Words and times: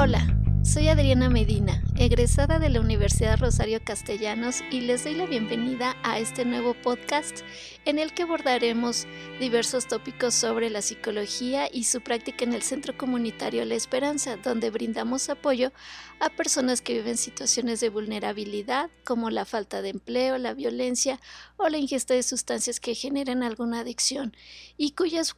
Hola, 0.00 0.22
soy 0.68 0.88
Adriana 0.88 1.30
Medina, 1.30 1.82
egresada 1.96 2.58
de 2.58 2.68
la 2.68 2.80
Universidad 2.80 3.38
Rosario 3.38 3.80
Castellanos 3.82 4.60
y 4.70 4.82
les 4.82 5.02
doy 5.02 5.14
la 5.14 5.24
bienvenida 5.24 5.96
a 6.02 6.18
este 6.18 6.44
nuevo 6.44 6.74
podcast 6.74 7.40
en 7.86 7.98
el 7.98 8.12
que 8.12 8.24
abordaremos 8.24 9.06
diversos 9.40 9.88
tópicos 9.88 10.34
sobre 10.34 10.68
la 10.68 10.82
psicología 10.82 11.70
y 11.72 11.84
su 11.84 12.02
práctica 12.02 12.44
en 12.44 12.52
el 12.52 12.62
Centro 12.62 12.94
Comunitario 12.98 13.64
La 13.64 13.76
Esperanza, 13.76 14.36
donde 14.36 14.68
brindamos 14.68 15.30
apoyo 15.30 15.72
a 16.20 16.28
personas 16.28 16.82
que 16.82 16.94
viven 16.94 17.16
situaciones 17.16 17.80
de 17.80 17.88
vulnerabilidad 17.88 18.90
como 19.04 19.30
la 19.30 19.46
falta 19.46 19.80
de 19.80 19.88
empleo, 19.88 20.36
la 20.36 20.52
violencia 20.52 21.18
o 21.56 21.68
la 21.70 21.78
ingesta 21.78 22.12
de 22.12 22.22
sustancias 22.22 22.78
que 22.78 22.94
generan 22.94 23.42
alguna 23.42 23.80
adicción 23.80 24.36
y 24.76 24.90
cuyas 24.90 25.34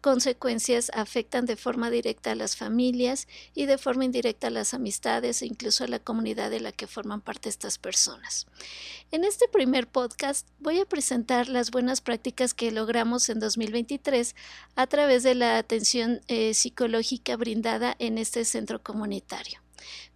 consecuencias 0.00 0.90
afectan 0.94 1.46
de 1.46 1.56
forma 1.56 1.90
directa 1.90 2.32
a 2.32 2.34
las 2.34 2.56
familias 2.56 3.28
y 3.54 3.66
de 3.66 3.78
forma 3.78 4.04
indirecta 4.04 4.48
a 4.48 4.50
las 4.50 4.57
amistades 4.74 5.42
e 5.42 5.46
incluso 5.46 5.84
a 5.84 5.88
la 5.88 5.98
comunidad 5.98 6.50
de 6.50 6.60
la 6.60 6.72
que 6.72 6.86
forman 6.86 7.20
parte 7.20 7.48
estas 7.48 7.78
personas. 7.78 8.46
En 9.10 9.24
este 9.24 9.48
primer 9.48 9.86
podcast 9.86 10.46
voy 10.58 10.80
a 10.80 10.84
presentar 10.84 11.48
las 11.48 11.70
buenas 11.70 12.00
prácticas 12.00 12.54
que 12.54 12.70
logramos 12.70 13.28
en 13.28 13.40
2023 13.40 14.34
a 14.76 14.86
través 14.86 15.22
de 15.22 15.34
la 15.34 15.58
atención 15.58 16.20
eh, 16.28 16.54
psicológica 16.54 17.36
brindada 17.36 17.96
en 17.98 18.18
este 18.18 18.44
centro 18.44 18.82
comunitario. 18.82 19.60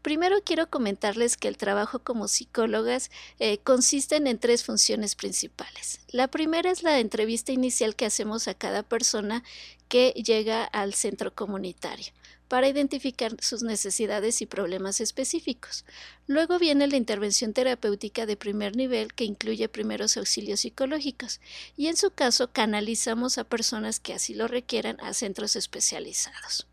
Primero 0.03 0.43
quiero 0.45 0.69
comentarles 0.69 1.37
que 1.37 1.47
el 1.47 1.57
trabajo 1.57 2.01
como 2.01 2.27
psicólogas 2.27 3.11
eh, 3.39 3.59
consiste 3.59 4.17
en 4.17 4.39
tres 4.39 4.65
funciones 4.65 5.15
principales. 5.15 6.01
La 6.09 6.29
primera 6.29 6.71
es 6.71 6.83
la 6.83 6.99
entrevista 6.99 7.53
inicial 7.53 7.95
que 7.95 8.07
hacemos 8.07 8.49
a 8.49 8.55
cada 8.55 8.83
persona 8.83 9.45
que 9.89 10.11
llega 10.11 10.65
al 10.65 10.95
centro 10.95 11.33
comunitario 11.35 12.13
para 12.53 12.69
identificar 12.69 13.35
sus 13.41 13.63
necesidades 13.63 14.43
y 14.43 14.47
problemas 14.47 15.01
específicos. 15.01 15.87
Luego 16.27 16.59
viene 16.59 16.87
la 16.87 16.99
intervención 16.99 17.55
terapéutica 17.55 18.27
de 18.27 18.37
primer 18.37 18.77
nivel 18.77 19.15
que 19.15 19.25
incluye 19.25 19.71
primeros 19.71 20.19
auxilios 20.19 20.61
psicológicos 20.61 21.41
y 21.79 21.87
en 21.87 21.97
su 21.97 22.11
caso 22.11 22.53
canalizamos 22.53 23.39
a 23.39 23.45
personas 23.45 24.01
que 24.01 24.13
así 24.13 24.35
lo 24.35 24.49
requieran 24.49 25.01
a 25.01 25.15
centros 25.15 25.57
especializados. 25.57 26.67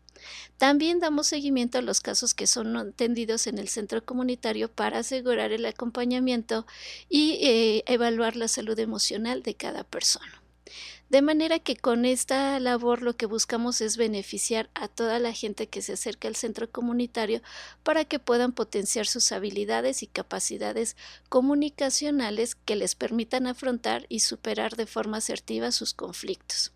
También 0.58 1.00
damos 1.00 1.28
seguimiento 1.28 1.78
a 1.78 1.82
los 1.82 2.02
casos 2.02 2.34
que 2.34 2.46
son 2.46 2.76
atendidos 2.76 3.46
en 3.46 3.56
el 3.56 3.70
centro 3.70 4.04
comunitario 4.04 4.70
para 4.70 4.98
asegurar 4.98 5.50
el 5.50 5.64
acompañamiento 5.64 6.66
y 7.08 7.38
eh, 7.40 7.84
evaluar 7.86 8.36
la 8.36 8.48
salud 8.48 8.78
emocional 8.78 9.42
de 9.42 9.54
cada 9.54 9.84
persona. 9.84 10.39
De 11.10 11.22
manera 11.22 11.58
que 11.58 11.74
con 11.74 12.04
esta 12.04 12.60
labor 12.60 13.02
lo 13.02 13.16
que 13.16 13.26
buscamos 13.26 13.80
es 13.80 13.96
beneficiar 13.96 14.70
a 14.74 14.86
toda 14.86 15.18
la 15.18 15.32
gente 15.32 15.66
que 15.66 15.82
se 15.82 15.94
acerca 15.94 16.28
al 16.28 16.36
centro 16.36 16.70
comunitario 16.70 17.42
para 17.82 18.04
que 18.04 18.20
puedan 18.20 18.52
potenciar 18.52 19.08
sus 19.08 19.32
habilidades 19.32 20.04
y 20.04 20.06
capacidades 20.06 20.96
comunicacionales 21.28 22.54
que 22.54 22.76
les 22.76 22.94
permitan 22.94 23.48
afrontar 23.48 24.06
y 24.08 24.20
superar 24.20 24.76
de 24.76 24.86
forma 24.86 25.16
asertiva 25.16 25.72
sus 25.72 25.94
conflictos. 25.94 26.72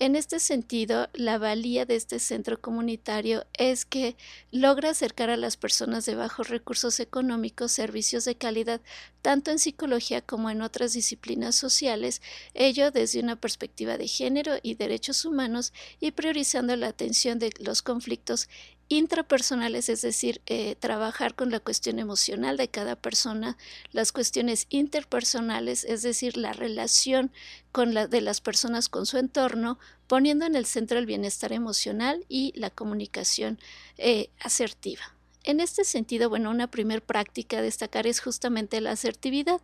En 0.00 0.16
este 0.16 0.40
sentido, 0.40 1.08
la 1.12 1.38
valía 1.38 1.86
de 1.86 1.94
este 1.94 2.18
centro 2.18 2.60
comunitario 2.60 3.46
es 3.52 3.84
que 3.84 4.16
logra 4.50 4.90
acercar 4.90 5.30
a 5.30 5.36
las 5.36 5.56
personas 5.56 6.04
de 6.06 6.16
bajos 6.16 6.48
recursos 6.48 6.98
económicos 6.98 7.70
servicios 7.70 8.24
de 8.24 8.34
calidad, 8.34 8.80
tanto 9.22 9.50
en 9.50 9.58
psicología 9.58 10.20
como 10.20 10.50
en 10.50 10.60
otras 10.62 10.92
disciplinas 10.92 11.54
sociales, 11.54 12.20
ello 12.54 12.90
desde 12.90 13.20
una 13.20 13.36
perspectiva 13.36 13.96
de 13.96 14.08
género 14.08 14.56
y 14.62 14.74
derechos 14.74 15.24
humanos 15.24 15.72
y 16.00 16.10
priorizando 16.10 16.76
la 16.76 16.88
atención 16.88 17.38
de 17.38 17.52
los 17.60 17.82
conflictos 17.82 18.48
intrapersonales, 18.88 19.88
es 19.88 20.02
decir, 20.02 20.42
eh, 20.46 20.76
trabajar 20.78 21.34
con 21.34 21.50
la 21.50 21.60
cuestión 21.60 21.98
emocional 21.98 22.58
de 22.58 22.68
cada 22.68 22.96
persona, 22.96 23.56
las 23.90 24.12
cuestiones 24.12 24.66
interpersonales, 24.68 25.84
es 25.84 26.02
decir, 26.02 26.36
la 26.36 26.52
relación 26.52 27.32
de 27.72 28.20
las 28.20 28.42
personas 28.42 28.90
con 28.90 29.06
su 29.06 29.16
entorno, 29.16 29.78
poniendo 30.08 30.44
en 30.44 30.56
el 30.56 30.66
centro 30.66 30.98
el 30.98 31.06
bienestar 31.06 31.54
emocional 31.54 32.26
y 32.28 32.52
la 32.54 32.68
comunicación 32.68 33.58
eh, 33.96 34.28
asertiva. 34.40 35.14
En 35.44 35.58
este 35.58 35.84
sentido, 35.84 36.28
bueno, 36.28 36.50
una 36.50 36.70
primer 36.70 37.02
práctica 37.02 37.58
a 37.58 37.62
destacar 37.62 38.06
es 38.06 38.20
justamente 38.20 38.80
la 38.80 38.92
asertividad, 38.92 39.60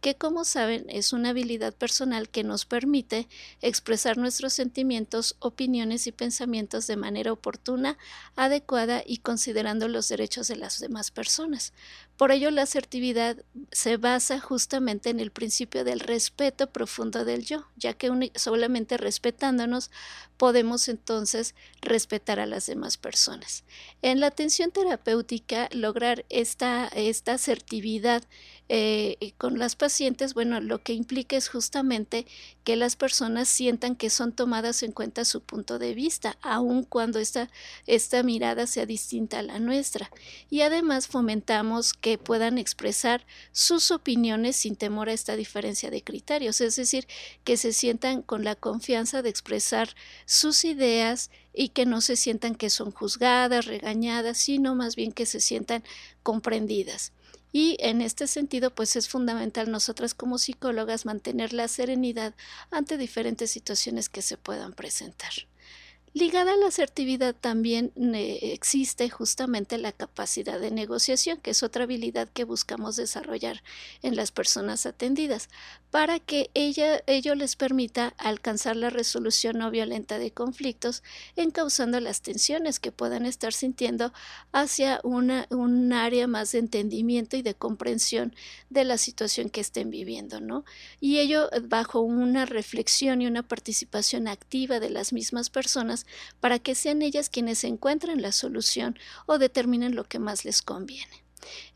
que 0.00 0.14
como 0.14 0.44
saben 0.44 0.86
es 0.88 1.12
una 1.12 1.30
habilidad 1.30 1.74
personal 1.74 2.30
que 2.30 2.44
nos 2.44 2.64
permite 2.64 3.28
expresar 3.60 4.16
nuestros 4.16 4.54
sentimientos, 4.54 5.36
opiniones 5.40 6.06
y 6.06 6.12
pensamientos 6.12 6.86
de 6.86 6.96
manera 6.96 7.32
oportuna, 7.32 7.98
adecuada 8.36 9.02
y 9.04 9.18
considerando 9.18 9.86
los 9.88 10.08
derechos 10.08 10.48
de 10.48 10.56
las 10.56 10.80
demás 10.80 11.10
personas. 11.10 11.74
Por 12.16 12.32
ello, 12.32 12.50
la 12.50 12.62
asertividad 12.62 13.36
se 13.70 13.96
basa 13.96 14.40
justamente 14.40 15.10
en 15.10 15.20
el 15.20 15.30
principio 15.30 15.84
del 15.84 16.00
respeto 16.00 16.70
profundo 16.70 17.24
del 17.24 17.44
yo, 17.44 17.66
ya 17.76 17.92
que 17.92 18.32
solamente 18.34 18.96
respetándonos 18.96 19.90
podemos 20.36 20.88
entonces 20.88 21.54
respetar 21.80 22.40
a 22.40 22.46
las 22.46 22.66
demás 22.66 22.96
personas. 22.96 23.64
En 24.02 24.20
la 24.20 24.28
atención 24.28 24.70
terapéutica, 24.70 25.17
lograr 25.70 26.24
esta, 26.28 26.88
esta 26.88 27.34
asertividad 27.34 28.24
eh, 28.70 29.32
con 29.38 29.58
las 29.58 29.76
pacientes, 29.76 30.34
bueno, 30.34 30.60
lo 30.60 30.82
que 30.82 30.92
implica 30.92 31.36
es 31.36 31.48
justamente 31.48 32.26
que 32.64 32.76
las 32.76 32.96
personas 32.96 33.48
sientan 33.48 33.96
que 33.96 34.10
son 34.10 34.32
tomadas 34.32 34.82
en 34.82 34.92
cuenta 34.92 35.24
su 35.24 35.40
punto 35.40 35.78
de 35.78 35.94
vista, 35.94 36.36
aun 36.42 36.84
cuando 36.84 37.18
esta, 37.18 37.50
esta 37.86 38.22
mirada 38.22 38.66
sea 38.66 38.84
distinta 38.84 39.38
a 39.38 39.42
la 39.42 39.58
nuestra. 39.58 40.10
Y 40.50 40.60
además 40.60 41.06
fomentamos 41.06 41.94
que 41.94 42.18
puedan 42.18 42.58
expresar 42.58 43.24
sus 43.52 43.90
opiniones 43.90 44.56
sin 44.56 44.76
temor 44.76 45.08
a 45.08 45.14
esta 45.14 45.34
diferencia 45.34 45.90
de 45.90 46.04
criterios, 46.04 46.60
es 46.60 46.76
decir, 46.76 47.06
que 47.44 47.56
se 47.56 47.72
sientan 47.72 48.20
con 48.20 48.44
la 48.44 48.54
confianza 48.54 49.22
de 49.22 49.30
expresar 49.30 49.94
sus 50.26 50.66
ideas 50.66 51.30
y 51.52 51.70
que 51.70 51.86
no 51.86 52.00
se 52.00 52.16
sientan 52.16 52.54
que 52.54 52.70
son 52.70 52.90
juzgadas, 52.90 53.66
regañadas, 53.66 54.38
sino 54.38 54.74
más 54.74 54.96
bien 54.96 55.12
que 55.12 55.26
se 55.26 55.40
sientan 55.40 55.82
comprendidas. 56.22 57.12
Y 57.52 57.76
en 57.80 58.02
este 58.02 58.26
sentido, 58.26 58.74
pues 58.74 58.96
es 58.96 59.08
fundamental 59.08 59.70
nosotras 59.70 60.14
como 60.14 60.38
psicólogas 60.38 61.06
mantener 61.06 61.52
la 61.52 61.68
serenidad 61.68 62.34
ante 62.70 62.98
diferentes 62.98 63.50
situaciones 63.50 64.08
que 64.08 64.22
se 64.22 64.36
puedan 64.36 64.74
presentar. 64.74 65.32
Ligada 66.14 66.54
a 66.54 66.56
la 66.56 66.68
asertividad 66.68 67.34
también 67.34 67.92
eh, 68.14 68.38
existe 68.52 69.10
justamente 69.10 69.78
la 69.78 69.92
capacidad 69.92 70.58
de 70.58 70.70
negociación, 70.70 71.38
que 71.38 71.50
es 71.50 71.62
otra 71.62 71.84
habilidad 71.84 72.28
que 72.28 72.44
buscamos 72.44 72.96
desarrollar 72.96 73.62
en 74.02 74.16
las 74.16 74.32
personas 74.32 74.86
atendidas, 74.86 75.48
para 75.90 76.18
que 76.18 76.50
ella, 76.54 77.02
ello 77.06 77.34
les 77.34 77.56
permita 77.56 78.14
alcanzar 78.18 78.76
la 78.76 78.90
resolución 78.90 79.58
no 79.58 79.70
violenta 79.70 80.18
de 80.18 80.30
conflictos, 80.30 81.02
encauzando 81.36 82.00
las 82.00 82.22
tensiones 82.22 82.80
que 82.80 82.92
puedan 82.92 83.26
estar 83.26 83.52
sintiendo 83.52 84.12
hacia 84.52 85.00
una, 85.04 85.46
un 85.50 85.92
área 85.92 86.26
más 86.26 86.52
de 86.52 86.58
entendimiento 86.58 87.36
y 87.36 87.42
de 87.42 87.54
comprensión 87.54 88.34
de 88.70 88.84
la 88.84 88.98
situación 88.98 89.50
que 89.50 89.60
estén 89.60 89.90
viviendo, 89.90 90.40
¿no? 90.40 90.64
Y 91.00 91.18
ello 91.18 91.48
bajo 91.62 92.00
una 92.00 92.46
reflexión 92.46 93.22
y 93.22 93.26
una 93.26 93.42
participación 93.42 94.28
activa 94.28 94.80
de 94.80 94.90
las 94.90 95.12
mismas 95.12 95.50
personas 95.50 95.97
para 96.40 96.58
que 96.58 96.74
sean 96.74 97.02
ellas 97.02 97.30
quienes 97.30 97.64
encuentren 97.64 98.22
la 98.22 98.32
solución 98.32 98.98
o 99.26 99.38
determinen 99.38 99.94
lo 99.94 100.04
que 100.04 100.18
más 100.18 100.44
les 100.44 100.62
conviene. 100.62 101.24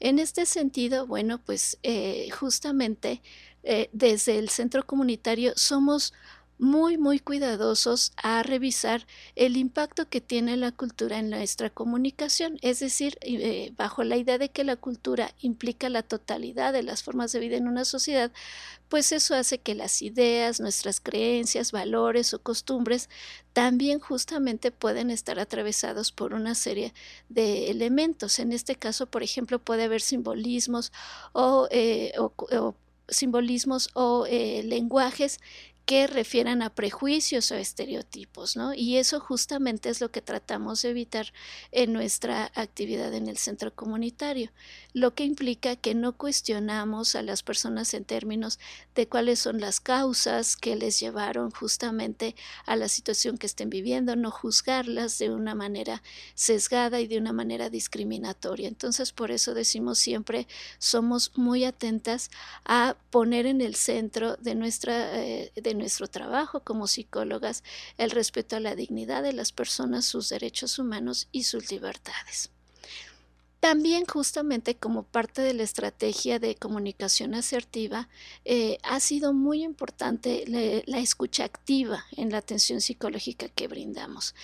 En 0.01 0.19
este 0.19 0.47
sentido, 0.47 1.07
bueno, 1.07 1.41
pues 1.45 1.79
eh, 1.83 2.29
justamente 2.31 3.23
eh, 3.63 3.89
desde 3.93 4.39
el 4.39 4.49
centro 4.49 4.85
comunitario 4.85 5.53
somos 5.57 6.13
muy, 6.59 6.97
muy 6.97 7.19
cuidadosos 7.19 8.13
a 8.17 8.43
revisar 8.43 9.07
el 9.35 9.57
impacto 9.57 10.09
que 10.09 10.21
tiene 10.21 10.57
la 10.57 10.71
cultura 10.71 11.19
en 11.19 11.31
nuestra 11.31 11.71
comunicación, 11.71 12.59
es 12.63 12.79
decir, 12.81 13.19
eh, 13.23 13.73
bajo 13.77 14.05
la 14.05 14.17
idea 14.17 14.39
de 14.39 14.51
que 14.51 14.63
la 14.63 14.77
cultura 14.77 15.35
implica 15.41 15.89
la 15.89 16.03
totalidad 16.03 16.73
de 16.73 16.85
las 16.85 17.03
formas 17.03 17.33
de 17.33 17.41
vida 17.41 17.57
en 17.57 17.67
una 17.67 17.85
sociedad, 17.85 18.31
pues 18.89 19.11
eso 19.13 19.35
hace 19.35 19.59
que 19.59 19.75
las 19.75 20.03
ideas, 20.03 20.61
nuestras 20.61 21.01
creencias, 21.01 21.73
valores 21.73 22.35
o 22.35 22.43
costumbres 22.43 23.09
también 23.53 24.01
justamente 24.01 24.71
pueden 24.71 25.11
estar 25.11 25.39
atravesados 25.39 26.13
por 26.13 26.35
una 26.35 26.55
serie 26.55 26.93
de 27.29 27.71
elementos. 27.71 28.39
En 28.39 28.53
este 28.53 28.77
caso, 28.77 29.07
por 29.07 29.23
ejemplo, 29.23 29.59
puede 29.59 29.85
haber 29.85 30.01
simbolismos 30.01 30.93
o, 31.33 31.69
eh, 31.71 32.13
simbolismos 33.09 33.91
o 33.95 34.27
eh, 34.29 34.63
lenguajes 34.65 35.41
que 35.85 36.07
refieran 36.07 36.63
a 36.63 36.71
prejuicios 36.71 37.51
o 37.51 37.57
estereotipos, 37.57 38.57
¿no? 38.57 38.73
Y 38.73 38.99
eso 38.99 39.19
justamente 39.19 39.89
es 39.89 40.01
lo 40.01 40.11
que 40.11 40.23
tratamos 40.23 40.83
de 40.83 40.91
evitar 40.91 41.33
en 41.73 41.93
nuestra 41.93 42.53
actividad 42.55 43.13
en 43.15 43.29
el 43.29 43.37
centro 43.37 43.75
comunitario, 43.75 44.51
lo 44.93 45.15
que 45.15 45.25
implica 45.25 45.77
que 45.77 45.95
no 45.95 46.17
cuestionamos 46.17 47.17
a 47.17 47.23
las 47.23 47.43
personas 47.43 47.95
en 47.95 48.05
términos 48.05 48.61
de 48.95 49.09
cuáles 49.09 49.41
son 49.41 49.61
las 49.61 49.81
causas 49.81 50.57
que 50.57 50.77
les 50.77 51.01
llevaron 51.01 51.51
justamente 51.51 52.37
a 52.65 52.77
la 52.77 52.89
situación 52.89 53.37
que 53.37 53.47
estén 53.47 53.71
viviendo, 53.71 54.15
no 54.15 54.31
juzgarlas 54.31 55.19
de 55.19 55.31
una 55.31 55.55
manera 55.55 56.03
sesgada 56.35 57.01
y 57.01 57.09
de 57.09 57.19
una 57.19 57.33
manera 57.33 57.71
discriminatoria. 57.71 58.69
Entonces, 58.69 59.13
por 59.13 59.31
eso 59.31 59.55
decimos 59.55 59.99
siempre, 59.99 60.47
somos 60.79 61.33
muy 61.37 61.65
atentas 61.65 62.31
a 62.65 62.97
poner 63.11 63.47
en 63.47 63.61
el 63.61 63.75
centro 63.75 64.37
de 64.37 64.55
nuestra 64.55 65.21
eh, 65.21 65.53
de 65.55 65.72
nuestro 65.75 66.09
trabajo 66.09 66.61
como 66.61 66.87
psicólogas 66.87 67.65
el 67.99 68.11
respeto 68.11 68.57
a 68.57 68.61
la 68.61 68.75
dignidad 68.75 69.23
de 69.23 69.33
las 69.33 69.53
personas, 69.53 70.05
sus 70.05 70.29
derechos 70.29 70.79
humanos 70.79 71.29
y 71.33 71.45
sus 71.45 71.71
libertades. 71.71 72.51
También 73.63 74.07
justamente 74.07 74.75
como 74.75 75.05
parte 75.05 75.41
de 75.41 75.55
la 75.55 75.63
estrategia 75.63 76.41
de 76.41 76.57
comunicación 76.57 77.33
asertiva, 77.35 78.09
eh, 78.45 78.79
ha 78.83 78.99
sido 78.99 79.33
muy 79.33 79.63
importante 79.63 80.45
la 80.87 80.99
escucha 80.99 81.45
activa 81.45 82.05
en 82.17 82.31
la 82.31 82.39
atención 82.39 82.81
psicológica 82.81 83.49
que 83.49 83.69
brindamos. 83.69 84.35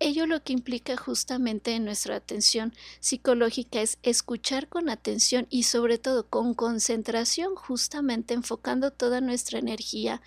Ello 0.00 0.26
lo 0.26 0.42
que 0.42 0.52
implica 0.52 0.96
justamente 0.96 1.72
en 1.74 1.84
nuestra 1.84 2.16
atención 2.16 2.74
psicológica 3.00 3.80
es 3.80 3.98
escuchar 4.02 4.68
con 4.68 4.88
atención 4.88 5.46
y 5.50 5.62
sobre 5.62 5.98
todo 5.98 6.28
con 6.28 6.54
concentración, 6.54 7.54
justamente 7.54 8.34
enfocando 8.34 8.90
toda 8.90 9.20
nuestra 9.20 9.58
energía 9.58 10.20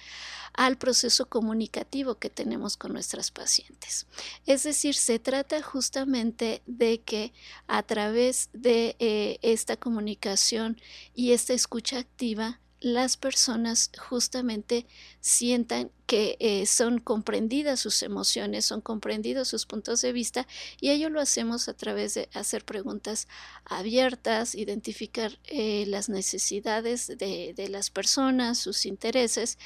al 0.53 0.77
proceso 0.77 1.27
comunicativo 1.27 2.15
que 2.15 2.29
tenemos 2.29 2.77
con 2.77 2.93
nuestras 2.93 3.29
pacientes. 3.29 4.07
Es 4.45 4.63
decir, 4.63 4.95
se 4.95 5.19
trata 5.19 5.61
justamente 5.61 6.63
de 6.65 7.01
que 7.01 7.33
a 7.67 7.83
través 7.83 8.49
de 8.53 8.95
eh, 8.99 9.37
esta 9.41 9.77
comunicación 9.77 10.81
y 11.13 11.31
esta 11.33 11.53
escucha 11.53 11.99
activa 11.99 12.59
las 12.79 13.17
personas 13.17 13.91
justamente 13.97 14.85
sientan 15.19 15.91
que 16.05 16.37
eh, 16.39 16.65
son 16.67 16.99
comprendidas 16.99 17.79
sus 17.79 18.03
emociones, 18.03 18.65
son 18.65 18.81
comprendidos 18.81 19.47
sus 19.47 19.65
puntos 19.65 20.01
de 20.01 20.13
vista 20.13 20.47
y 20.79 20.91
ello 20.91 21.09
lo 21.09 21.19
hacemos 21.19 21.67
a 21.69 21.73
través 21.73 22.13
de 22.13 22.29
hacer 22.33 22.63
preguntas 22.63 23.27
abiertas, 23.65 24.55
identificar 24.55 25.37
eh, 25.45 25.85
las 25.87 26.07
necesidades 26.07 27.07
de, 27.07 27.67
las 27.69 27.89
personas, 27.89 28.59
sus 28.59 28.85
intereses 28.85 29.57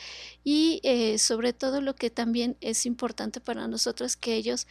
y 0.43 0.79
eh, 0.83 1.19
sobre 1.19 1.53
todo 1.53 1.81
lo 1.81 1.95
que 1.95 2.09
también 2.09 2.57
es 2.61 2.85
importante 2.85 3.41
para 3.41 3.67
nosotros 3.67 4.15
que 4.15 4.35
ellos 4.35 4.67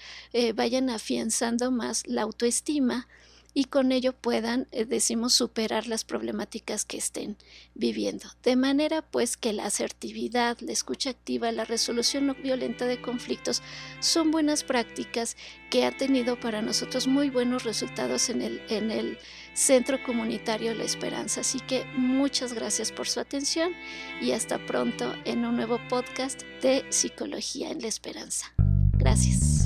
vayan 0.54 0.90
afianzando 0.90 1.70
más 1.70 2.06
la 2.06 2.22
autoestima 2.22 3.06
y 3.55 3.64
con 3.64 3.93
ello 3.93 4.12
puedan, 4.12 4.67
eh, 4.73 4.85
decimos, 4.85 5.35
superar 5.35 5.87
las 5.87 6.05
problemáticas 6.05 6.85
que 6.85 6.97
estén 6.97 7.37
viviendo. 7.75 8.29
De 8.43 8.56
manera 8.56 9.02
pues 9.02 9.37
que 9.37 9.52
la 9.52 9.67
asertividad, 9.67 10.58
la 10.61 10.73
escucha 10.73 11.11
activa, 11.11 11.50
la 11.52 11.64
resolución 11.64 12.26
no 12.26 12.35
violenta 12.35 12.87
de 12.87 13.00
conflictos 13.00 13.62
son 14.00 14.31
buenas 14.31 14.64
prácticas 14.64 15.37
que 15.70 15.85
ha 15.85 15.97
tenido 15.97 16.38
para 16.38 16.62
nosotros 16.62 17.06
muy 17.06 17.31
buenos 17.31 17.64
resultados 17.64 18.29
en 18.31 18.43
el, 18.43 18.62
en 18.69 18.91
el 18.91 19.19
Centro 19.55 20.03
Comunitario 20.03 20.75
La 20.75 20.85
Esperanza. 20.85 21.43
Así 21.43 21.61
que 21.61 21.85
muchas 21.94 22.53
gracias 22.53 22.93
por 22.93 23.08
su 23.08 23.20
atención 23.20 23.73
y 24.20 24.32
hasta 24.32 24.64
pronto 24.67 25.14
en 25.25 25.44
un 25.44 25.56
nuevo 25.56 25.79
podcast 25.88 26.43
de 26.62 26.85
Psicología 26.91 27.70
en 27.70 27.82
la 27.82 27.88
Esperanza. 27.88 28.53
Gracias. 28.96 29.59